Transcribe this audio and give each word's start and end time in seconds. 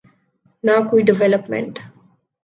نہ 0.65 0.75
کوئی 0.89 1.01
ڈویلپمنٹ۔ 1.07 1.73